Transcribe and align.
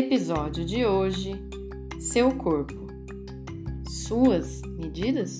Episódio 0.00 0.64
de 0.64 0.86
hoje: 0.86 1.34
Seu 1.98 2.34
corpo. 2.34 2.86
Suas 3.86 4.62
medidas? 4.62 5.38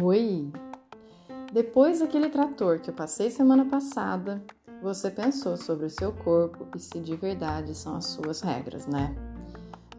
Oi! 0.00 0.52
Depois 1.52 1.98
daquele 1.98 2.28
trator 2.28 2.78
que 2.78 2.90
eu 2.90 2.94
passei 2.94 3.32
semana 3.32 3.64
passada, 3.64 4.44
você 4.80 5.10
pensou 5.10 5.56
sobre 5.56 5.86
o 5.86 5.90
seu 5.90 6.12
corpo 6.12 6.68
e 6.76 6.78
se 6.78 7.00
de 7.00 7.16
verdade 7.16 7.74
são 7.74 7.96
as 7.96 8.06
suas 8.06 8.40
regras, 8.40 8.86
né? 8.86 9.12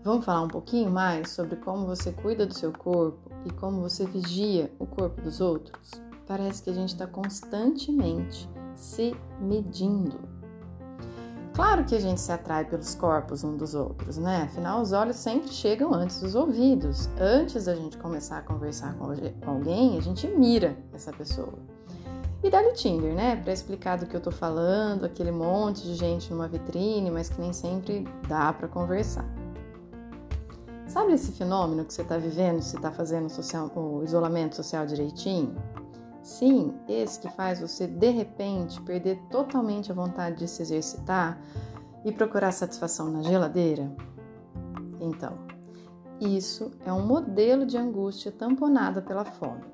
Vamos 0.06 0.24
falar 0.24 0.44
um 0.44 0.48
pouquinho 0.48 0.90
mais 0.90 1.32
sobre 1.32 1.58
como 1.58 1.86
você 1.86 2.14
cuida 2.14 2.46
do 2.46 2.54
seu 2.54 2.72
corpo 2.72 3.35
e 3.46 3.52
como 3.52 3.82
você 3.82 4.06
vigia 4.06 4.72
o 4.80 4.86
corpo 4.86 5.22
dos 5.22 5.40
outros? 5.40 5.92
Parece 6.28 6.64
que 6.64 6.70
a 6.70 6.74
gente 6.74 6.90
está 6.90 7.06
constantemente 7.06 8.50
se 8.76 9.16
medindo. 9.40 10.18
Claro 11.54 11.86
que 11.86 11.96
a 11.96 12.02
gente 12.02 12.20
se 12.20 12.32
atrai 12.32 12.66
pelos 12.66 12.96
corpos 12.96 13.44
um 13.44 13.56
dos 13.56 13.76
outros, 13.76 14.18
né? 14.18 14.44
Afinal, 14.44 14.82
os 14.82 14.92
olhos 14.92 15.16
sempre 15.16 15.48
chegam 15.48 15.94
antes 15.94 16.20
dos 16.20 16.36
ouvidos. 16.36 17.08
Antes 17.18 17.66
da 17.66 17.76
gente 17.76 17.98
começar 17.98 18.40
a 18.40 18.42
conversar 18.42 18.94
com 18.96 19.06
alguém, 19.50 19.98
a 19.98 20.02
gente 20.02 20.28
mira 20.28 20.78
essa 20.92 21.14
pessoa. 21.14 21.54
E 22.44 22.50
dá-lhe 22.50 22.74
Tinder, 22.74 23.16
né? 23.16 23.38
Para 23.38 23.54
explicar 23.54 23.98
do 23.98 24.06
que 24.06 24.16
eu 24.16 24.22
tô 24.22 24.32
falando, 24.32 25.06
aquele 25.06 25.32
monte 25.32 25.84
de 25.84 25.96
gente 25.96 26.30
numa 26.30 26.48
vitrine, 26.48 27.10
mas 27.10 27.30
que 27.30 27.40
nem 27.40 27.54
sempre 27.54 28.06
dá 28.28 28.52
para 28.52 28.68
conversar. 28.68 29.26
Sabe 30.96 31.12
esse 31.12 31.34
fenômeno 31.34 31.84
que 31.84 31.94
você 31.94 32.04
está 32.04 32.18
vivendo 32.18 32.62
se 32.62 32.78
está 32.78 32.90
fazendo 32.90 33.28
social, 33.28 33.70
o 33.76 34.02
isolamento 34.02 34.56
social 34.56 34.86
direitinho? 34.86 35.54
Sim, 36.24 36.74
esse 36.88 37.20
que 37.20 37.28
faz 37.28 37.60
você 37.60 37.86
de 37.86 38.12
repente 38.12 38.82
perder 38.82 39.20
totalmente 39.30 39.92
a 39.92 39.94
vontade 39.94 40.38
de 40.38 40.48
se 40.48 40.62
exercitar 40.62 41.38
e 42.06 42.14
procurar 42.14 42.54
satisfação 42.54 43.12
na 43.12 43.24
geladeira? 43.24 43.94
Então, 45.02 45.34
isso 46.22 46.72
é 46.86 46.94
um 46.94 47.06
modelo 47.06 47.66
de 47.66 47.78
angústia 47.78 48.32
tamponada 48.32 49.02
pela 49.02 49.26
fome. 49.26 49.66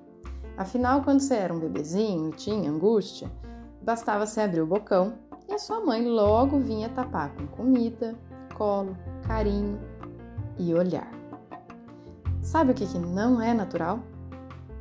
Afinal, 0.58 1.04
quando 1.04 1.20
você 1.20 1.36
era 1.36 1.54
um 1.54 1.60
bebezinho 1.60 2.30
e 2.30 2.36
tinha 2.36 2.72
angústia, 2.72 3.32
bastava 3.80 4.26
você 4.26 4.42
abrir 4.42 4.62
o 4.62 4.66
bocão 4.66 5.14
e 5.48 5.54
a 5.54 5.60
sua 5.60 5.86
mãe 5.86 6.04
logo 6.04 6.60
vinha 6.60 6.90
tapar 6.90 7.32
com 7.36 7.46
comida, 7.46 8.18
colo, 8.58 8.98
carinho 9.28 9.91
e 10.58 10.74
olhar. 10.74 11.12
Sabe 12.42 12.72
o 12.72 12.76
que, 12.76 12.86
que 12.86 12.98
não 12.98 13.42
é 13.42 13.54
natural? 13.54 14.00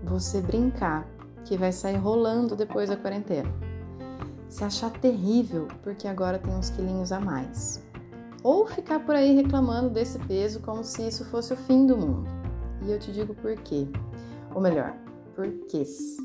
Você 0.05 0.41
brincar 0.41 1.07
que 1.45 1.57
vai 1.57 1.73
sair 1.73 1.97
rolando 1.97 2.57
depois 2.57 2.89
da 2.89 2.97
quarentena. 2.97 3.51
Se 4.49 4.65
achar 4.65 4.91
terrível 4.91 5.69
porque 5.83 6.09
agora 6.09 6.39
tem 6.39 6.55
uns 6.55 6.71
quilinhos 6.71 7.13
a 7.13 7.21
mais. 7.21 7.83
Ou 8.43 8.67
ficar 8.67 9.01
por 9.01 9.15
aí 9.15 9.35
reclamando 9.35 9.91
desse 9.91 10.19
peso 10.21 10.61
como 10.61 10.83
se 10.83 11.07
isso 11.07 11.25
fosse 11.27 11.53
o 11.53 11.57
fim 11.57 11.87
do 11.87 11.97
mundo. 11.97 12.29
E 12.83 12.91
eu 12.91 12.99
te 12.99 13.13
digo 13.13 13.35
por 13.35 13.55
quê. 13.57 13.87
Ou 14.55 14.61
melhor, 14.61 14.97
porquês. 15.37 16.17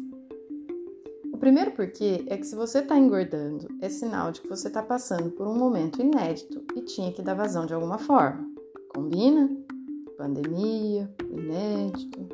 O 1.33 1.37
primeiro 1.37 1.71
porquê 1.71 2.23
é 2.27 2.37
que 2.37 2.47
se 2.47 2.55
você 2.55 2.79
está 2.79 2.97
engordando, 2.97 3.67
é 3.81 3.89
sinal 3.89 4.31
de 4.31 4.41
que 4.41 4.47
você 4.47 4.69
está 4.69 4.81
passando 4.81 5.29
por 5.31 5.45
um 5.45 5.55
momento 5.55 6.01
inédito 6.01 6.63
e 6.75 6.81
tinha 6.81 7.11
que 7.11 7.21
dar 7.21 7.33
vazão 7.33 7.65
de 7.65 7.73
alguma 7.73 7.97
forma. 7.97 8.54
Combina? 8.95 9.49
Pandemia, 10.17 11.13
inédito. 11.29 12.29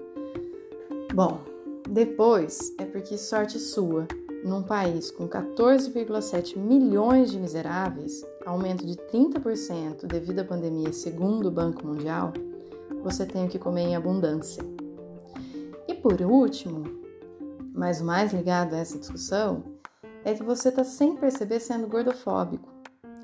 Bom, 1.12 1.42
depois 1.90 2.72
é 2.78 2.86
porque 2.86 3.18
sorte 3.18 3.58
sua. 3.58 4.08
Num 4.46 4.62
país 4.62 5.10
com 5.10 5.28
14,7 5.28 6.60
milhões 6.60 7.32
de 7.32 7.40
miseráveis, 7.40 8.24
aumento 8.46 8.86
de 8.86 8.96
30% 8.96 10.06
devido 10.06 10.42
à 10.42 10.44
pandemia, 10.44 10.94
segundo 10.94 11.48
o 11.48 11.52
Banco 11.52 11.84
Mundial, 11.84 12.32
você 13.02 13.26
tem 13.26 13.48
o 13.48 13.50
que 13.50 13.58
comer 13.58 13.82
em 13.82 13.96
abundância. 13.96 14.64
E 15.88 15.96
por 15.96 16.22
último, 16.22 16.84
mas 17.74 18.02
o 18.02 18.06
mais 18.06 18.34
ligado 18.34 18.76
a 18.76 18.78
essa 18.78 19.00
discussão, 19.00 19.64
é 20.24 20.36
que 20.36 20.44
você 20.44 20.70
está 20.70 20.84
sem 20.84 21.16
perceber 21.16 21.60
sendo 21.60 21.88
gordofóbico. 21.88 22.70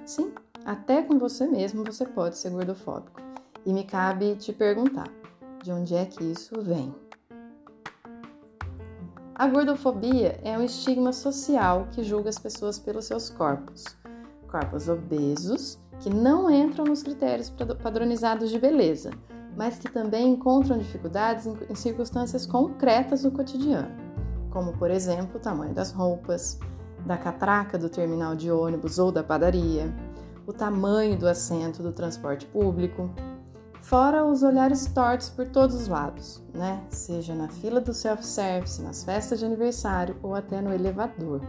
Sim, 0.07 0.31
até 0.65 1.03
com 1.03 1.19
você 1.19 1.45
mesmo 1.45 1.83
você 1.83 2.03
pode 2.03 2.35
ser 2.35 2.49
gordofóbico. 2.49 3.26
E 3.65 3.73
me 3.73 3.83
cabe 3.83 4.35
te 4.35 4.53
perguntar: 4.53 5.07
de 5.63 5.71
onde 5.71 5.95
é 5.95 6.05
que 6.05 6.23
isso 6.23 6.61
vem? 6.61 6.93
A 9.35 9.47
gordofobia 9.47 10.39
é 10.43 10.57
um 10.57 10.63
estigma 10.63 11.13
social 11.13 11.87
que 11.91 12.03
julga 12.03 12.29
as 12.29 12.39
pessoas 12.39 12.79
pelos 12.79 13.05
seus 13.05 13.29
corpos. 13.29 13.83
Corpos 14.49 14.89
obesos 14.89 15.79
que 15.99 16.09
não 16.09 16.49
entram 16.49 16.85
nos 16.85 17.03
critérios 17.03 17.53
padronizados 17.81 18.49
de 18.49 18.57
beleza, 18.57 19.11
mas 19.55 19.77
que 19.77 19.91
também 19.91 20.29
encontram 20.29 20.77
dificuldades 20.77 21.45
em 21.45 21.75
circunstâncias 21.75 22.45
concretas 22.45 23.23
do 23.23 23.31
cotidiano, 23.31 23.89
como 24.49 24.73
por 24.77 24.89
exemplo 24.89 25.37
o 25.37 25.39
tamanho 25.39 25.73
das 25.73 25.91
roupas, 25.91 26.59
da 27.05 27.17
catraca 27.17 27.77
do 27.77 27.89
terminal 27.89 28.35
de 28.35 28.51
ônibus 28.51 28.99
ou 28.99 29.11
da 29.11 29.23
padaria, 29.23 29.93
o 30.45 30.53
tamanho 30.53 31.17
do 31.17 31.27
assento 31.27 31.83
do 31.83 31.91
transporte 31.91 32.45
público, 32.45 33.09
Fora 33.87 34.25
os 34.25 34.43
olhares 34.43 34.85
tortos 34.87 35.29
por 35.29 35.47
todos 35.47 35.73
os 35.73 35.87
lados, 35.87 36.43
né? 36.53 36.83
Seja 36.89 37.33
na 37.33 37.47
fila 37.47 37.79
do 37.79 37.93
self-service, 37.93 38.81
nas 38.81 39.05
festas 39.05 39.39
de 39.39 39.45
aniversário 39.45 40.17
ou 40.21 40.35
até 40.35 40.59
no 40.59 40.73
elevador. 40.73 41.39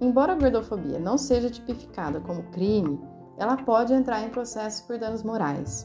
Embora 0.00 0.34
a 0.34 0.36
gordofobia 0.36 1.00
não 1.00 1.18
seja 1.18 1.50
tipificada 1.50 2.20
como 2.20 2.44
crime, 2.52 3.00
ela 3.36 3.56
pode 3.56 3.92
entrar 3.92 4.22
em 4.22 4.30
processos 4.30 4.82
por 4.82 4.96
danos 4.96 5.24
morais, 5.24 5.82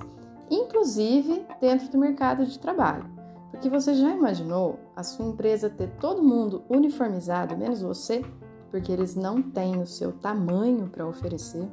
inclusive 0.51 1.43
dentro 1.59 1.89
do 1.89 1.97
mercado 1.97 2.45
de 2.45 2.59
trabalho. 2.59 3.09
Porque 3.49 3.71
você 3.71 3.95
já 3.95 4.11
imaginou 4.11 4.77
a 4.95 5.01
sua 5.01 5.25
empresa 5.25 5.67
ter 5.67 5.89
todo 5.99 6.21
mundo 6.21 6.63
uniformizado, 6.69 7.57
menos 7.57 7.81
você, 7.81 8.23
porque 8.69 8.91
eles 8.91 9.15
não 9.15 9.41
têm 9.41 9.81
o 9.81 9.87
seu 9.87 10.11
tamanho 10.11 10.87
para 10.89 11.07
oferecer? 11.07 11.67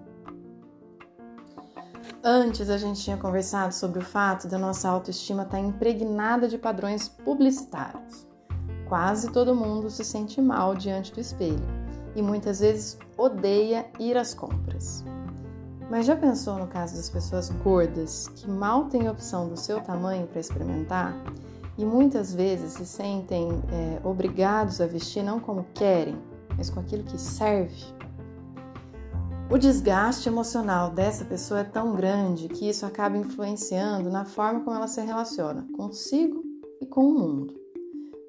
Antes 2.29 2.71
a 2.71 2.77
gente 2.77 3.01
tinha 3.01 3.17
conversado 3.17 3.73
sobre 3.73 4.01
o 4.01 4.05
fato 4.05 4.49
da 4.49 4.59
nossa 4.59 4.89
autoestima 4.89 5.45
estar 5.45 5.59
tá 5.59 5.63
impregnada 5.63 6.49
de 6.49 6.59
padrões 6.59 7.07
publicitários. 7.09 8.27
Quase 8.89 9.31
todo 9.31 9.55
mundo 9.55 9.89
se 9.89 10.05
sente 10.05 10.43
mal 10.43 10.75
diante 10.75 11.13
do 11.13 11.21
espelho 11.21 11.63
e 12.17 12.23
muitas 12.23 12.59
vezes 12.59 12.99
odeia 13.17 13.87
ir 14.01 14.17
às 14.17 14.35
compras. 14.35 15.05
Mas 15.89 16.05
já 16.05 16.17
pensou 16.17 16.59
no 16.59 16.67
caso 16.67 16.97
das 16.97 17.09
pessoas 17.09 17.49
gordas 17.63 18.27
que 18.35 18.51
mal 18.51 18.87
têm 18.87 19.09
opção 19.09 19.49
do 19.49 19.57
seu 19.57 19.81
tamanho 19.81 20.27
para 20.27 20.41
experimentar 20.41 21.15
e 21.79 21.85
muitas 21.85 22.35
vezes 22.35 22.73
se 22.73 22.87
sentem 22.87 23.51
é, 23.71 24.01
obrigados 24.03 24.81
a 24.81 24.87
vestir 24.89 25.23
não 25.23 25.39
como 25.39 25.65
querem, 25.73 26.19
mas 26.57 26.71
com 26.71 26.81
aquilo 26.81 27.05
que 27.05 27.21
serve? 27.21 27.85
O 29.49 29.57
desgaste 29.57 30.29
emocional 30.29 30.91
dessa 30.91 31.25
pessoa 31.25 31.61
é 31.61 31.65
tão 31.65 31.95
grande 31.95 32.49
que 32.49 32.69
isso 32.69 32.85
acaba 32.85 33.17
influenciando 33.17 34.11
na 34.11 34.25
forma 34.25 34.61
como 34.61 34.77
ela 34.77 34.89
se 34.89 35.01
relaciona 35.01 35.65
consigo 35.77 36.43
e 36.81 36.87
com 36.87 37.05
o 37.05 37.15
mundo. 37.17 37.55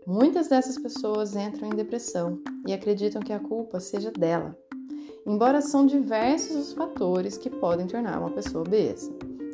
Muitas 0.06 0.48
dessas 0.48 0.78
pessoas 0.78 1.36
entram 1.36 1.70
em 1.70 1.76
depressão 1.76 2.40
e 2.68 2.72
acreditam 2.72 3.20
que 3.22 3.34
a 3.34 3.40
culpa 3.40 3.80
seja 3.80 4.12
dela, 4.12 4.56
embora 5.26 5.60
são 5.60 5.88
diversos 5.88 6.56
os 6.56 6.74
fatores 6.74 7.36
que 7.36 7.50
podem 7.50 7.88
tornar 7.88 8.20
uma 8.20 8.30
pessoa 8.30 8.64
obesa, 8.64 9.12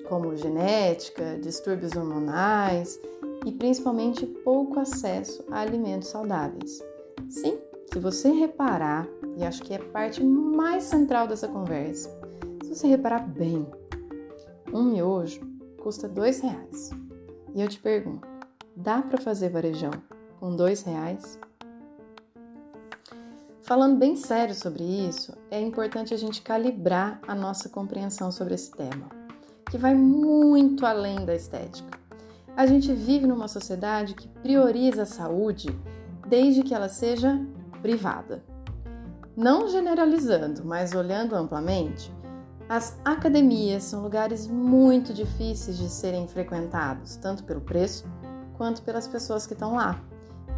como 0.09 0.36
genética, 0.36 1.39
distúrbios 1.42 1.95
hormonais 1.95 3.00
e 3.45 3.54
principalmente 3.54 4.25
pouco 4.25 4.81
acesso 4.81 5.45
a 5.50 5.62
alimentos 5.62 6.09
saudáveis. 6.09 6.83
Sim, 7.30 7.57
se 7.92 8.00
você 8.00 8.31
reparar, 8.31 9.07
e 9.38 9.44
acho 9.44 9.62
que 9.63 9.74
é 9.74 9.77
parte 9.77 10.24
mais 10.24 10.83
central 10.83 11.27
dessa 11.27 11.47
conversa, 11.47 12.09
se 12.63 12.75
você 12.75 12.88
reparar 12.88 13.27
bem, 13.27 13.68
um 14.74 14.83
miojo 14.83 15.41
custa 15.81 16.07
dois 16.07 16.39
reais. 16.39 16.91
E 17.53 17.62
eu 17.62 17.68
te 17.68 17.80
pergunto, 17.80 18.27
dá 18.75 19.01
para 19.01 19.21
fazer 19.21 19.50
varejão 19.50 19.91
com 20.39 20.56
dois 20.56 20.81
reais? 20.81 21.39
Falando 23.62 23.97
bem 23.97 24.15
sério 24.15 24.53
sobre 24.53 24.83
isso, 24.83 25.33
é 25.50 25.59
importante 25.59 26.13
a 26.13 26.18
gente 26.18 26.41
calibrar 26.41 27.21
a 27.27 27.33
nossa 27.33 27.69
compreensão 27.69 28.31
sobre 28.31 28.56
esse 28.56 28.71
tema, 28.71 29.07
que 29.69 29.77
vai 29.77 29.95
muito 29.95 30.85
além 30.85 31.25
da 31.25 31.35
estética. 31.35 31.97
A 32.56 32.65
gente 32.65 32.94
vive 32.94 33.25
numa 33.25 33.47
sociedade 33.47 34.15
que 34.15 34.27
prioriza 34.27 35.03
a 35.03 35.07
saúde 35.07 35.68
desde 36.27 36.63
que 36.63 36.74
ela 36.74 36.89
seja 36.89 37.39
privada. 37.81 38.44
Não 39.35 39.68
generalizando, 39.68 40.63
mas 40.63 40.94
olhando 40.94 41.35
amplamente, 41.35 42.13
as 42.69 43.00
academias 43.03 43.83
são 43.83 44.03
lugares 44.03 44.47
muito 44.47 45.13
difíceis 45.13 45.77
de 45.77 45.89
serem 45.89 46.27
frequentados, 46.27 47.15
tanto 47.15 47.44
pelo 47.44 47.62
preço 47.62 48.06
quanto 48.56 48.83
pelas 48.83 49.07
pessoas 49.07 49.47
que 49.47 49.53
estão 49.53 49.75
lá. 49.75 50.00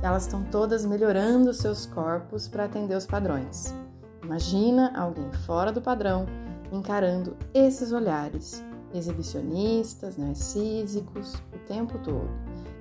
Elas 0.01 0.24
estão 0.24 0.44
todas 0.44 0.86
melhorando 0.86 1.54
seus 1.54 1.86
corpos 1.86 2.48
para 2.48 2.66
atender 2.66 2.95
os 2.95 3.06
padrões. 3.06 3.74
Imagina 4.22 4.92
alguém 4.95 5.31
fora 5.45 5.72
do 5.72 5.81
padrão 5.81 6.25
encarando 6.72 7.38
esses 7.54 7.92
olhares 7.92 8.63
exibicionistas, 8.94 10.18
narcísicos, 10.18 11.36
o 11.54 11.60
tempo 11.66 11.98
todo. 12.00 12.30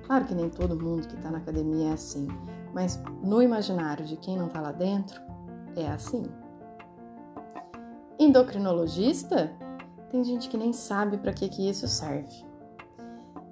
Claro 0.05 0.25
que 0.25 0.35
nem 0.35 0.49
todo 0.49 0.75
mundo 0.75 1.07
que 1.07 1.15
está 1.15 1.31
na 1.31 1.37
academia 1.37 1.89
é 1.89 1.93
assim, 1.93 2.27
mas 2.73 3.01
no 3.23 3.41
imaginário 3.41 4.05
de 4.05 4.17
quem 4.17 4.37
não 4.37 4.47
está 4.47 4.61
lá 4.61 4.71
dentro, 4.71 5.24
é 5.75 5.87
assim. 5.89 6.23
Endocrinologista? 8.17 9.51
Tem 10.09 10.23
gente 10.23 10.47
que 10.47 10.57
nem 10.57 10.71
sabe 10.71 11.17
para 11.17 11.33
que, 11.33 11.49
que 11.49 11.69
isso 11.69 11.87
serve. 11.87 12.45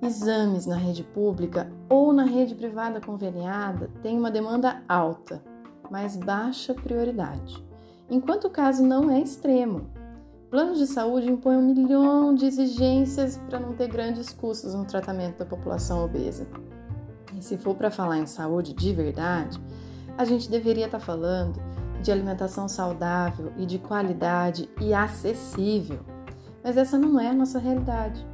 Exames 0.02 0.66
na 0.66 0.76
rede 0.76 1.04
pública 1.04 1.72
ou 1.90 2.12
na 2.12 2.24
rede 2.24 2.56
privada 2.56 3.00
conveniada 3.00 3.90
têm 4.02 4.18
uma 4.18 4.32
demanda 4.32 4.82
alta, 4.88 5.42
mas 5.90 6.16
baixa 6.16 6.74
prioridade, 6.74 7.64
enquanto 8.10 8.46
o 8.46 8.50
caso 8.50 8.84
não 8.84 9.10
é 9.10 9.20
extremo. 9.20 9.90
Planos 10.50 10.78
de 10.78 10.88
saúde 10.88 11.32
impõem 11.32 11.58
um 11.58 11.74
milhão 11.74 12.36
de 12.36 12.46
exigências 12.46 13.38
para 13.50 13.60
não 13.60 13.74
ter 13.74 13.88
grandes 13.88 14.32
custos 14.32 14.76
no 14.76 14.86
tratamento 14.86 15.40
da 15.40 15.46
população 15.46 16.06
obesa. 16.06 16.48
E 17.36 17.42
se 17.42 17.58
for 17.58 17.76
para 17.76 17.90
falar 17.90 18.20
em 18.20 18.28
saúde 18.28 18.74
de 18.74 18.94
verdade, 18.94 19.60
a 20.18 20.26
gente 20.26 20.50
deveria 20.50 20.86
estar 20.86 21.00
tá 21.00 21.06
falando 21.06 21.60
de 22.04 22.12
alimentação 22.12 22.68
saudável 22.68 23.52
e 23.58 23.66
de 23.66 23.80
qualidade 23.80 24.70
e 24.80 24.94
acessível. 24.94 26.00
Mas 26.64 26.78
essa 26.78 26.98
não 26.98 27.20
é 27.20 27.30
a 27.30 27.34
nossa 27.34 27.58
realidade. 27.58 28.26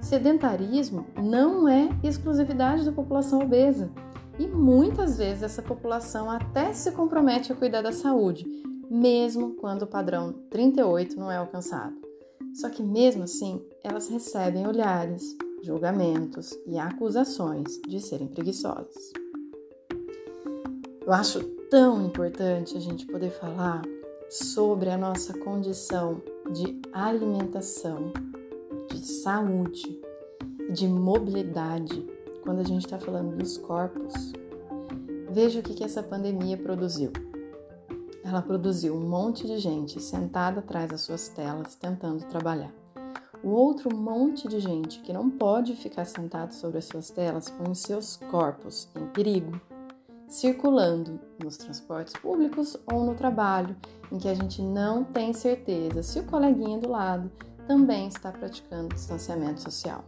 Sedentarismo 0.00 1.06
não 1.16 1.68
é 1.68 1.88
exclusividade 2.04 2.84
da 2.84 2.92
população 2.92 3.40
obesa. 3.40 3.90
E 4.38 4.46
muitas 4.46 5.16
vezes 5.16 5.42
essa 5.42 5.62
população 5.62 6.30
até 6.30 6.72
se 6.72 6.92
compromete 6.92 7.52
a 7.52 7.56
cuidar 7.56 7.80
da 7.80 7.90
saúde, 7.90 8.46
mesmo 8.90 9.54
quando 9.54 9.82
o 9.82 9.86
padrão 9.86 10.34
38 10.50 11.18
não 11.18 11.32
é 11.32 11.38
alcançado. 11.38 11.96
Só 12.54 12.68
que 12.68 12.82
mesmo 12.82 13.24
assim, 13.24 13.62
elas 13.82 14.08
recebem 14.08 14.66
olhares, 14.66 15.36
julgamentos 15.62 16.54
e 16.66 16.78
acusações 16.78 17.80
de 17.88 17.98
serem 18.00 18.28
preguiçosas. 18.28 19.12
Eu 21.06 21.12
acho 21.12 21.40
tão 21.70 22.04
importante 22.04 22.76
a 22.76 22.80
gente 22.80 23.06
poder 23.06 23.30
falar 23.30 23.80
sobre 24.28 24.90
a 24.90 24.98
nossa 24.98 25.38
condição 25.38 26.20
de 26.50 26.80
alimentação, 26.92 28.12
de 28.90 28.98
saúde, 29.06 30.02
de 30.68 30.88
mobilidade, 30.88 32.04
quando 32.42 32.58
a 32.58 32.64
gente 32.64 32.86
está 32.86 32.98
falando 32.98 33.36
dos 33.36 33.56
corpos. 33.56 34.32
Veja 35.30 35.60
o 35.60 35.62
que, 35.62 35.74
que 35.74 35.84
essa 35.84 36.02
pandemia 36.02 36.56
produziu. 36.56 37.12
Ela 38.24 38.42
produziu 38.42 38.92
um 38.92 39.08
monte 39.08 39.46
de 39.46 39.58
gente 39.58 40.02
sentada 40.02 40.58
atrás 40.58 40.90
das 40.90 41.02
suas 41.02 41.28
telas 41.28 41.76
tentando 41.76 42.24
trabalhar. 42.24 42.74
O 43.44 43.50
outro 43.50 43.94
monte 43.94 44.48
de 44.48 44.58
gente 44.58 44.98
que 45.02 45.12
não 45.12 45.30
pode 45.30 45.76
ficar 45.76 46.04
sentado 46.04 46.52
sobre 46.52 46.78
as 46.78 46.84
suas 46.86 47.10
telas 47.10 47.48
põe 47.48 47.70
os 47.70 47.78
seus 47.78 48.16
corpos 48.16 48.88
em 48.96 49.06
perigo 49.06 49.52
circulando 50.28 51.20
nos 51.42 51.56
transportes 51.56 52.14
públicos 52.14 52.76
ou 52.92 53.04
no 53.04 53.14
trabalho, 53.14 53.76
em 54.10 54.18
que 54.18 54.28
a 54.28 54.34
gente 54.34 54.60
não 54.62 55.04
tem 55.04 55.32
certeza 55.32 56.02
se 56.02 56.18
o 56.18 56.24
coleguinha 56.24 56.78
do 56.78 56.88
lado 56.88 57.30
também 57.66 58.08
está 58.08 58.30
praticando 58.30 58.94
distanciamento 58.94 59.60
social. 59.60 60.04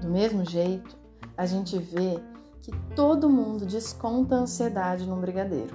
Do 0.00 0.08
mesmo 0.08 0.44
jeito, 0.44 0.96
a 1.36 1.46
gente 1.46 1.78
vê 1.78 2.22
que 2.62 2.72
todo 2.94 3.28
mundo 3.28 3.66
desconta 3.66 4.36
a 4.36 4.40
ansiedade 4.40 5.06
num 5.06 5.20
brigadeiro, 5.20 5.74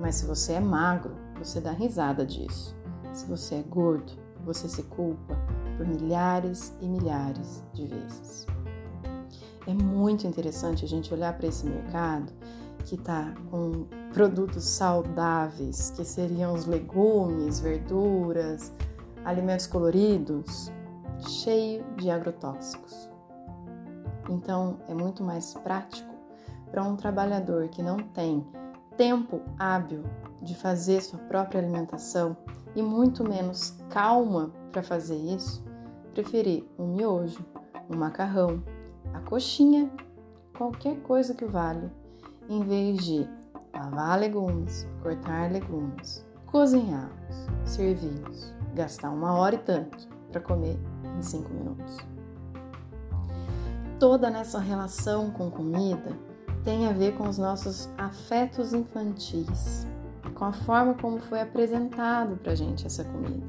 mas 0.00 0.16
se 0.16 0.26
você 0.26 0.54
é 0.54 0.60
magro, 0.60 1.14
você 1.38 1.60
dá 1.60 1.72
risada 1.72 2.24
disso. 2.24 2.76
Se 3.12 3.26
você 3.26 3.56
é 3.56 3.62
gordo, 3.62 4.12
você 4.44 4.68
se 4.68 4.82
culpa 4.82 5.36
por 5.76 5.86
milhares 5.86 6.76
e 6.80 6.86
milhares 6.86 7.64
de 7.72 7.86
vezes. 7.86 8.46
É 9.66 9.72
muito 9.72 10.26
interessante 10.26 10.84
a 10.84 10.88
gente 10.88 11.12
olhar 11.12 11.36
para 11.36 11.46
esse 11.46 11.66
mercado 11.66 12.32
que 12.84 12.96
está 12.96 13.34
com 13.50 13.86
produtos 14.12 14.64
saudáveis, 14.64 15.90
que 15.90 16.04
seriam 16.04 16.52
os 16.52 16.66
legumes, 16.66 17.60
verduras, 17.60 18.72
alimentos 19.24 19.66
coloridos, 19.66 20.70
cheio 21.26 21.82
de 21.96 22.10
agrotóxicos. 22.10 23.08
Então, 24.28 24.78
é 24.86 24.94
muito 24.94 25.22
mais 25.22 25.54
prático 25.54 26.14
para 26.70 26.82
um 26.82 26.96
trabalhador 26.96 27.68
que 27.68 27.82
não 27.82 27.96
tem 27.96 28.46
tempo 28.96 29.40
hábil 29.58 30.04
de 30.42 30.54
fazer 30.54 31.00
sua 31.00 31.18
própria 31.20 31.60
alimentação 31.60 32.36
e 32.76 32.82
muito 32.82 33.26
menos 33.26 33.76
calma 33.88 34.50
para 34.70 34.82
fazer 34.82 35.16
isso, 35.16 35.64
preferir 36.12 36.64
um 36.78 36.94
miojo, 36.94 37.44
um 37.88 37.96
macarrão, 37.96 38.62
a 39.14 39.20
coxinha, 39.20 39.90
qualquer 40.58 40.96
coisa 41.02 41.34
que 41.34 41.44
vale, 41.44 41.90
em 42.48 42.62
vez 42.64 43.04
de 43.04 43.28
lavar 43.72 44.18
legumes, 44.18 44.86
cortar 45.02 45.50
legumes, 45.50 46.24
cozinhá-los, 46.46 47.46
servi-los, 47.64 48.52
gastar 48.74 49.10
uma 49.10 49.34
hora 49.34 49.54
e 49.54 49.58
tanto 49.58 50.08
para 50.30 50.40
comer 50.40 50.78
em 51.16 51.22
cinco 51.22 51.52
minutos. 51.52 51.96
Toda 53.98 54.28
nessa 54.28 54.58
relação 54.58 55.30
com 55.30 55.50
comida 55.50 56.18
tem 56.64 56.86
a 56.88 56.92
ver 56.92 57.14
com 57.16 57.28
os 57.28 57.38
nossos 57.38 57.88
afetos 57.96 58.72
infantis, 58.72 59.86
com 60.34 60.44
a 60.44 60.52
forma 60.52 60.94
como 60.94 61.20
foi 61.20 61.40
apresentado 61.40 62.36
para 62.36 62.54
gente 62.54 62.86
essa 62.86 63.04
comida. 63.04 63.46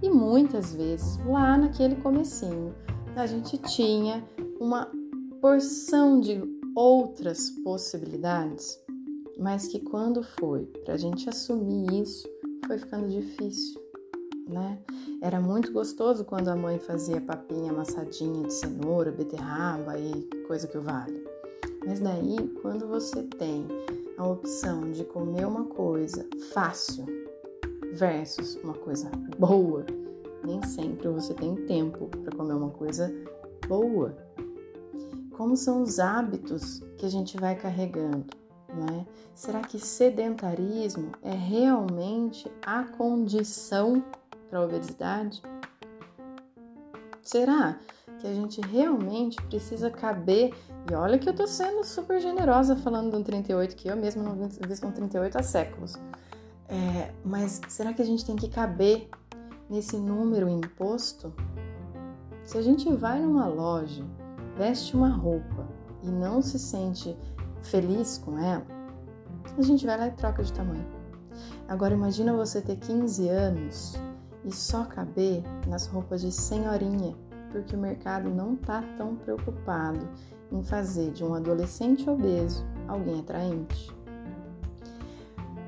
E 0.00 0.08
muitas 0.08 0.74
vezes 0.74 1.18
lá 1.26 1.58
naquele 1.58 1.96
comecinho 1.96 2.74
a 3.14 3.26
gente 3.26 3.58
tinha 3.58 4.24
uma 4.60 4.90
porção 5.40 6.20
de 6.20 6.40
outras 6.74 7.50
possibilidades, 7.50 8.78
mas 9.38 9.68
que 9.68 9.80
quando 9.80 10.22
foi 10.22 10.64
para 10.84 10.94
a 10.94 10.96
gente 10.96 11.28
assumir 11.28 12.02
isso, 12.02 12.28
foi 12.66 12.78
ficando 12.78 13.08
difícil, 13.08 13.80
né? 14.48 14.78
Era 15.20 15.40
muito 15.40 15.72
gostoso 15.72 16.24
quando 16.24 16.48
a 16.48 16.56
mãe 16.56 16.78
fazia 16.78 17.20
papinha 17.20 17.70
amassadinha 17.70 18.46
de 18.46 18.52
cenoura, 18.52 19.10
beterraba 19.10 19.98
e 19.98 20.22
coisa 20.46 20.66
que 20.66 20.76
o 20.76 20.82
vale. 20.82 21.24
Mas 21.86 22.00
daí, 22.00 22.36
quando 22.62 22.86
você 22.86 23.22
tem 23.22 23.66
a 24.16 24.26
opção 24.26 24.90
de 24.90 25.04
comer 25.04 25.46
uma 25.46 25.64
coisa 25.64 26.26
fácil 26.52 27.04
versus 27.92 28.56
uma 28.62 28.74
coisa 28.74 29.10
boa, 29.38 29.84
nem 30.44 30.62
sempre 30.62 31.08
você 31.08 31.34
tem 31.34 31.54
tempo 31.66 32.06
para 32.08 32.36
comer 32.36 32.54
uma 32.54 32.70
coisa 32.70 33.12
boa. 33.66 34.23
Como 35.36 35.56
são 35.56 35.82
os 35.82 35.98
hábitos 35.98 36.80
que 36.96 37.04
a 37.04 37.08
gente 37.08 37.36
vai 37.36 37.56
carregando? 37.56 38.26
Né? 38.68 39.06
Será 39.34 39.60
que 39.60 39.78
sedentarismo 39.78 41.12
é 41.22 41.32
realmente 41.32 42.50
a 42.64 42.84
condição 42.84 44.02
para 44.48 44.60
a 44.60 44.64
obesidade? 44.64 45.42
Será 47.20 47.78
que 48.20 48.26
a 48.28 48.34
gente 48.34 48.60
realmente 48.60 49.40
precisa 49.42 49.90
caber? 49.90 50.54
E 50.88 50.94
olha 50.94 51.18
que 51.18 51.28
eu 51.28 51.34
tô 51.34 51.46
sendo 51.46 51.82
super 51.82 52.20
generosa 52.20 52.76
falando 52.76 53.10
de 53.10 53.16
um 53.16 53.22
38, 53.22 53.74
que 53.74 53.88
eu 53.88 53.96
mesma 53.96 54.22
não 54.22 54.48
visto 54.68 54.86
um 54.86 54.92
38 54.92 55.36
há 55.36 55.42
séculos. 55.42 55.96
É, 56.68 57.12
mas 57.24 57.60
será 57.68 57.92
que 57.92 58.02
a 58.02 58.06
gente 58.06 58.24
tem 58.24 58.36
que 58.36 58.48
caber 58.48 59.08
nesse 59.68 59.96
número 59.96 60.48
imposto? 60.48 61.32
Se 62.44 62.56
a 62.56 62.62
gente 62.62 62.92
vai 62.92 63.20
numa 63.20 63.46
loja, 63.46 64.04
veste 64.56 64.96
uma 64.96 65.08
roupa 65.08 65.66
e 66.02 66.08
não 66.08 66.42
se 66.42 66.58
sente 66.58 67.16
feliz 67.62 68.18
com 68.18 68.38
ela, 68.38 68.66
a 69.56 69.62
gente 69.62 69.86
vai 69.86 69.98
lá 69.98 70.08
e 70.08 70.12
troca 70.12 70.42
de 70.42 70.52
tamanho. 70.52 70.86
Agora 71.68 71.94
imagina 71.94 72.32
você 72.32 72.60
ter 72.60 72.76
15 72.76 73.28
anos 73.28 73.94
e 74.44 74.52
só 74.52 74.84
caber 74.84 75.42
nas 75.66 75.86
roupas 75.86 76.20
de 76.20 76.30
senhorinha, 76.30 77.14
porque 77.50 77.74
o 77.74 77.78
mercado 77.78 78.28
não 78.28 78.54
está 78.54 78.82
tão 78.96 79.16
preocupado 79.16 80.08
em 80.52 80.62
fazer 80.62 81.10
de 81.12 81.24
um 81.24 81.34
adolescente 81.34 82.08
obeso 82.08 82.64
alguém 82.86 83.20
atraente. 83.20 83.94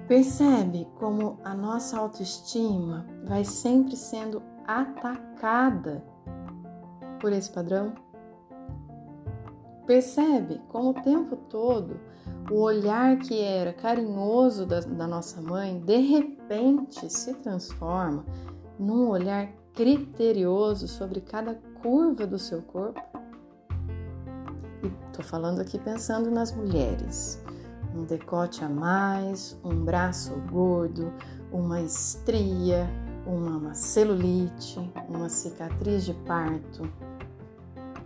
Percebe 0.06 0.86
como 0.98 1.38
a 1.42 1.54
nossa 1.54 1.98
autoestima 1.98 3.06
vai 3.24 3.44
sempre 3.44 3.96
sendo 3.96 4.40
atacada 4.66 6.04
por 7.20 7.32
esse 7.32 7.50
padrão? 7.50 7.94
Percebe 9.86 10.60
como 10.68 10.90
o 10.90 10.94
tempo 10.94 11.36
todo 11.48 12.00
o 12.50 12.60
olhar 12.60 13.18
que 13.18 13.40
era 13.40 13.72
carinhoso 13.72 14.66
da, 14.66 14.80
da, 14.80 15.06
nossa 15.06 15.40
mãe 15.40 15.78
de 15.80 15.96
repente 15.96 17.10
se 17.10 17.34
transforma 17.34 18.24
num 18.78 19.08
olhar 19.08 19.48
criterioso 19.72 20.88
sobre 20.88 21.20
cada 21.20 21.54
curva 21.82 22.26
do 22.26 22.38
seu 22.38 22.62
corpo? 22.62 23.00
E 24.82 24.90
tô 25.12 25.22
falando 25.22 25.60
aqui 25.60 25.78
pensando 25.78 26.30
nas 26.30 26.52
mulheres. 26.52 27.42
Um 27.94 28.04
decote 28.04 28.62
a 28.64 28.68
mais, 28.68 29.58
um 29.64 29.84
braço 29.84 30.34
gordo, 30.50 31.12
uma 31.50 31.80
estria, 31.80 32.88
uma, 33.26 33.56
uma 33.56 33.74
celulite, 33.74 34.78
uma 35.08 35.28
cicatriz 35.28 36.04
de 36.04 36.12
parto. 36.12 36.82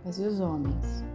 Mas 0.03 0.17
e 0.17 0.23
os 0.23 0.39
homens? 0.39 1.10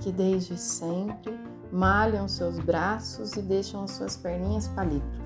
Que 0.00 0.12
desde 0.12 0.56
sempre 0.56 1.38
malham 1.72 2.28
seus 2.28 2.58
braços 2.58 3.32
e 3.36 3.42
deixam 3.42 3.84
as 3.84 3.92
suas 3.92 4.16
perninhas 4.16 4.68
palitos. 4.68 5.18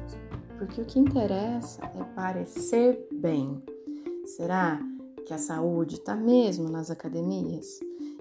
Porque 0.59 0.81
o 0.81 0.85
que 0.85 0.99
interessa 0.99 1.85
é 1.85 2.05
parecer 2.15 3.09
bem. 3.13 3.63
Será 4.25 4.81
que 5.27 5.35
a 5.35 5.39
saúde 5.39 5.97
está 5.97 6.15
mesmo 6.15 6.69
nas 6.69 6.91
academias? 6.91 7.81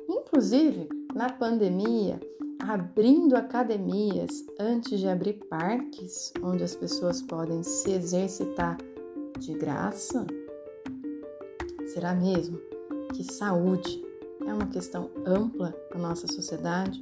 Inclusive, 0.09 0.89
na 1.13 1.29
pandemia, 1.29 2.19
abrindo 2.59 3.35
academias 3.35 4.45
antes 4.59 4.99
de 4.99 5.07
abrir 5.07 5.33
parques 5.49 6.33
onde 6.43 6.63
as 6.63 6.75
pessoas 6.75 7.21
podem 7.21 7.63
se 7.63 7.91
exercitar 7.91 8.77
de 9.39 9.53
graça? 9.53 10.25
Será 11.93 12.13
mesmo 12.13 12.59
que 13.13 13.23
saúde 13.23 14.01
é 14.45 14.53
uma 14.53 14.67
questão 14.67 15.09
ampla 15.25 15.73
na 15.93 15.99
nossa 15.99 16.27
sociedade 16.27 17.01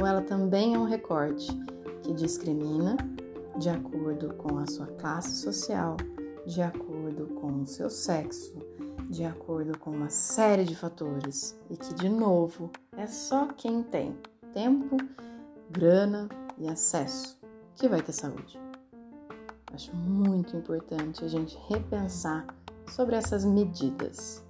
ou 0.00 0.06
ela 0.06 0.22
também 0.22 0.74
é 0.74 0.78
um 0.78 0.84
recorte 0.84 1.48
que 2.02 2.12
discrimina 2.12 2.96
de 3.58 3.68
acordo 3.68 4.32
com 4.34 4.58
a 4.58 4.66
sua 4.66 4.86
classe 4.86 5.36
social, 5.36 5.96
de 6.46 6.62
acordo 6.62 7.26
com 7.34 7.62
o 7.62 7.66
seu 7.66 7.90
sexo, 7.90 8.56
de 9.08 9.24
acordo 9.24 9.76
com 9.78 9.90
uma 9.90 10.08
série 10.08 10.64
de 10.64 10.74
fatores 10.74 11.58
e 11.68 11.76
que, 11.76 11.92
de 11.94 12.08
novo, 12.08 12.70
é 12.96 13.06
só 13.06 13.48
quem 13.48 13.82
tem 13.82 14.16
tempo, 14.52 14.96
grana 15.70 16.28
e 16.58 16.68
acesso 16.68 17.38
que 17.76 17.88
vai 17.88 18.02
ter 18.02 18.12
saúde. 18.12 18.58
Acho 19.72 19.94
muito 19.94 20.56
importante 20.56 21.24
a 21.24 21.28
gente 21.28 21.56
repensar 21.68 22.46
sobre 22.86 23.16
essas 23.16 23.44
medidas. 23.44 24.42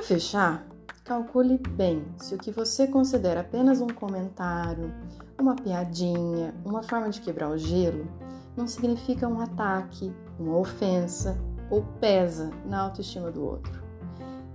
Para 0.00 0.06
fechar, 0.06 0.66
calcule 1.04 1.58
bem 1.72 2.02
se 2.16 2.34
o 2.34 2.38
que 2.38 2.50
você 2.50 2.86
considera 2.86 3.40
apenas 3.40 3.82
um 3.82 3.86
comentário, 3.86 4.94
uma 5.38 5.54
piadinha, 5.54 6.54
uma 6.64 6.82
forma 6.82 7.10
de 7.10 7.20
quebrar 7.20 7.50
o 7.50 7.58
gelo, 7.58 8.08
não 8.56 8.66
significa 8.66 9.28
um 9.28 9.42
ataque, 9.42 10.10
uma 10.38 10.56
ofensa 10.56 11.38
ou 11.68 11.82
pesa 12.00 12.50
na 12.64 12.80
autoestima 12.80 13.30
do 13.30 13.44
outro. 13.44 13.84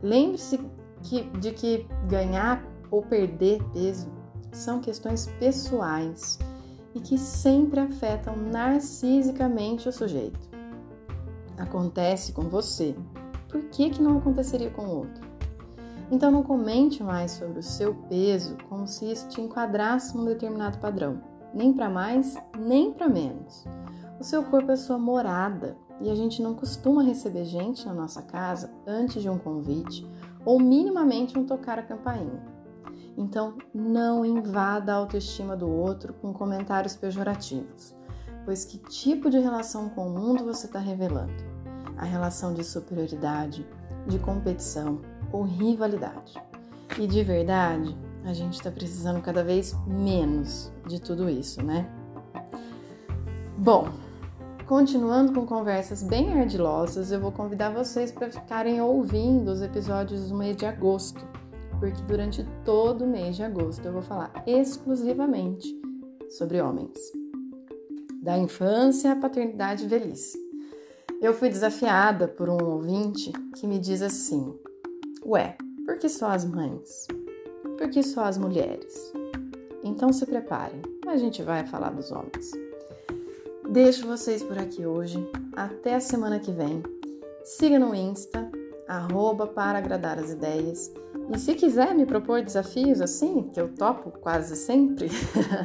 Lembre-se 0.01 0.59
de 1.39 1.51
que 1.51 1.87
ganhar 2.09 2.65
ou 2.89 3.03
perder 3.03 3.61
peso 3.71 4.11
são 4.51 4.81
questões 4.81 5.27
pessoais 5.37 6.39
e 6.95 6.99
que 6.99 7.19
sempre 7.19 7.81
afetam 7.81 8.35
narcisicamente 8.35 9.87
o 9.87 9.91
sujeito. 9.91 10.49
Acontece 11.55 12.33
com 12.33 12.49
você, 12.49 12.95
por 13.47 13.61
que, 13.65 13.91
que 13.91 14.01
não 14.01 14.17
aconteceria 14.17 14.71
com 14.71 14.85
o 14.87 14.97
outro? 14.97 15.24
Então 16.11 16.31
não 16.31 16.43
comente 16.43 17.03
mais 17.03 17.31
sobre 17.31 17.59
o 17.59 17.63
seu 17.63 17.95
peso 18.07 18.57
como 18.69 18.87
se 18.87 19.11
isso 19.11 19.27
te 19.27 19.41
enquadrasse 19.41 20.15
num 20.15 20.25
determinado 20.25 20.77
padrão, 20.77 21.21
nem 21.53 21.73
para 21.73 21.89
mais, 21.89 22.35
nem 22.57 22.93
para 22.93 23.09
menos. 23.09 23.65
O 24.19 24.23
seu 24.23 24.43
corpo 24.43 24.71
é 24.71 24.75
sua 24.75 24.97
morada 24.97 25.77
e 26.01 26.09
a 26.09 26.15
gente 26.15 26.41
não 26.41 26.53
costuma 26.53 27.03
receber 27.03 27.45
gente 27.45 27.85
na 27.85 27.93
nossa 27.93 28.21
casa 28.21 28.71
antes 28.85 29.21
de 29.21 29.29
um 29.29 29.37
convite 29.37 30.07
ou 30.45 30.59
minimamente 30.59 31.37
um 31.37 31.45
tocar 31.45 31.79
a 31.79 31.83
campainha. 31.83 32.55
Então, 33.17 33.57
não 33.73 34.25
invada 34.25 34.91
a 34.91 34.95
autoestima 34.95 35.55
do 35.55 35.69
outro 35.69 36.13
com 36.13 36.33
comentários 36.33 36.95
pejorativos, 36.95 37.95
pois 38.43 38.65
que 38.65 38.77
tipo 38.77 39.29
de 39.29 39.39
relação 39.39 39.89
com 39.89 40.07
o 40.07 40.09
mundo 40.09 40.43
você 40.43 40.65
está 40.67 40.79
revelando? 40.79 41.33
A 41.97 42.03
relação 42.03 42.53
de 42.53 42.63
superioridade, 42.63 43.65
de 44.05 44.19
competição 44.19 44.99
ou 45.35 45.43
rivalidade. 45.43 46.33
E 46.97 47.05
de 47.05 47.23
verdade, 47.23 47.95
a 48.23 48.33
gente 48.33 48.53
está 48.53 48.71
precisando 48.71 49.21
cada 49.21 49.43
vez 49.43 49.75
menos 49.85 50.71
de 50.87 50.99
tudo 50.99 51.29
isso, 51.29 51.63
né? 51.63 51.89
Bom, 53.57 53.89
Continuando 54.65 55.31
com 55.31 55.45
conversas 55.45 56.01
bem 56.01 56.33
ardilosas, 56.39 57.11
eu 57.11 57.19
vou 57.19 57.31
convidar 57.31 57.69
vocês 57.69 58.11
para 58.11 58.31
ficarem 58.31 58.81
ouvindo 58.81 59.49
os 59.49 59.61
episódios 59.61 60.29
do 60.29 60.35
mês 60.35 60.57
de 60.57 60.65
agosto, 60.65 61.23
porque 61.79 62.01
durante 62.07 62.43
todo 62.63 63.03
o 63.03 63.07
mês 63.07 63.35
de 63.35 63.43
agosto 63.43 63.85
eu 63.85 63.93
vou 63.93 64.01
falar 64.01 64.33
exclusivamente 64.47 65.79
sobre 66.31 66.59
homens, 66.59 66.97
da 68.23 68.39
infância 68.39 69.11
à 69.11 69.15
paternidade 69.15 69.83
e 69.83 69.87
velhice. 69.87 70.35
Eu 71.21 71.35
fui 71.35 71.49
desafiada 71.49 72.27
por 72.27 72.49
um 72.49 72.57
ouvinte 72.63 73.31
que 73.55 73.67
me 73.67 73.77
diz 73.77 74.01
assim: 74.01 74.51
Ué, 75.27 75.57
por 75.83 75.97
que 75.97 76.07
só 76.07 76.27
as 76.27 76.45
mães? 76.45 77.07
Por 77.79 77.89
que 77.89 78.03
só 78.03 78.25
as 78.25 78.37
mulheres? 78.37 79.11
Então 79.83 80.13
se 80.13 80.23
preparem, 80.23 80.79
a 81.07 81.17
gente 81.17 81.41
vai 81.41 81.65
falar 81.65 81.89
dos 81.89 82.11
homens. 82.11 82.51
Deixo 83.67 84.05
vocês 84.05 84.43
por 84.43 84.59
aqui 84.59 84.85
hoje. 84.85 85.17
Até 85.55 85.95
a 85.95 85.99
semana 85.99 86.39
que 86.39 86.51
vem. 86.51 86.83
Siga 87.43 87.79
no 87.79 87.95
Insta, 87.95 88.47
arroba 88.87 89.47
para 89.47 89.79
agradar 89.79 90.19
as 90.19 90.29
ideias. 90.29 90.93
E 91.33 91.39
se 91.39 91.55
quiser 91.55 91.95
me 91.95 92.05
propor 92.05 92.43
desafios 92.43 93.01
assim, 93.01 93.49
que 93.51 93.59
eu 93.59 93.73
topo 93.73 94.11
quase 94.19 94.55
sempre, 94.55 95.09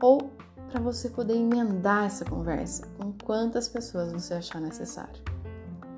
ou 0.00 0.30
para 0.70 0.80
você 0.80 1.10
poder 1.10 1.34
emendar 1.34 2.04
essa 2.04 2.24
conversa 2.24 2.86
com 2.96 3.12
quantas 3.24 3.68
pessoas 3.68 4.12
você 4.12 4.34
achar 4.34 4.60
necessário. 4.60 5.20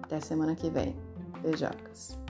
Até 0.02 0.18
semana 0.18 0.54
que 0.54 0.70
vem. 0.70 0.96
Beijocas. 1.42 2.23